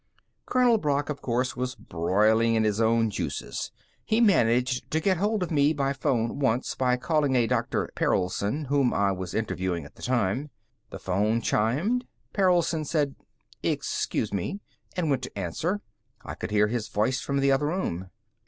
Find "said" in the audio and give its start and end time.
12.83-13.13